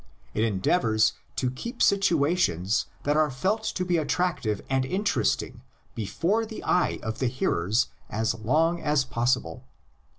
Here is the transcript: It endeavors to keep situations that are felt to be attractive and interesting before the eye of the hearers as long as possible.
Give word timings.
It 0.33 0.43
endeavors 0.43 1.13
to 1.35 1.51
keep 1.51 1.83
situations 1.83 2.87
that 3.03 3.15
are 3.15 3.29
felt 3.29 3.61
to 3.65 3.85
be 3.85 3.97
attractive 3.99 4.59
and 4.67 4.83
interesting 4.83 5.61
before 5.93 6.43
the 6.43 6.63
eye 6.63 6.97
of 7.03 7.19
the 7.19 7.27
hearers 7.27 7.89
as 8.09 8.33
long 8.33 8.81
as 8.81 9.03
possible. 9.05 9.63